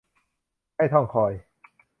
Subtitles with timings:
[0.75, 1.31] ให้ท้องค่อย